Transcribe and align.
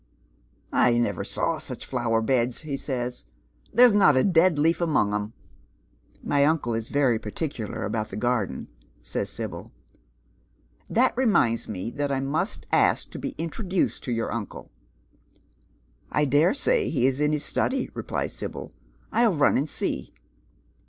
"I 0.87 0.97
never 0.97 1.23
saw 1.23 1.59
such 1.59 1.85
flower 1.85 2.23
beds," 2.23 2.61
he 2.61 2.75
says;" 2.75 3.23
there's 3.71 3.93
not 3.93 4.17
a 4.17 4.23
dead 4.23 4.57
leaf 4.57 4.81
among 4.81 5.13
'em."" 5.13 5.33
My 6.33 6.43
uncle 6.43 6.73
is 6.73 6.89
very 6.89 7.19
particular 7.19 7.83
about 7.83 8.07
the 8.09 8.15
garden," 8.15 8.67
says 9.03 9.29
Sibyl. 9.29 9.71
*' 10.31 10.89
That 10.99 11.15
reminds 11.15 11.69
me 11.69 11.91
that 11.91 12.11
I 12.11 12.19
must 12.19 12.65
ask 12.71 13.11
to 13.11 13.19
be 13.19 13.35
introduced 13.37 14.03
to 14.05 14.11
your 14.11 14.31
oncle."" 14.31 14.71
I 16.11 16.25
dare 16.25 16.55
say 16.55 16.89
he 16.89 17.05
is 17.05 17.19
in 17.19 17.31
his 17.31 17.45
study," 17.45 17.91
replies 17.93 18.33
Sibyl." 18.33 18.73
I'll 19.11 19.35
run 19.35 19.55
and 19.55 19.69
see." 19.69 20.15